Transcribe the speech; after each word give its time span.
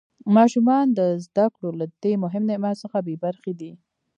ماشومان 0.35 0.85
د 0.97 0.99
زده 1.25 1.45
کړو 1.53 1.69
له 1.79 1.85
دې 2.01 2.13
مهم 2.23 2.43
نعمت 2.51 2.75
څخه 2.83 2.97
بې 3.05 3.15
برخې 3.25 3.53
دي. 3.59 3.71